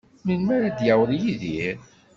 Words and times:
Melmi 0.25 0.51
ara 0.55 0.69
d-yaweḍ 0.77 1.11
Yidir? 1.19 1.77